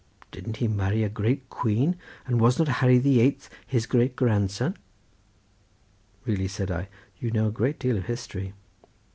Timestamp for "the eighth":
2.97-3.51